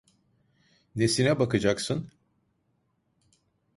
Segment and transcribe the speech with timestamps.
[0.95, 2.11] Nesine bakacaksın?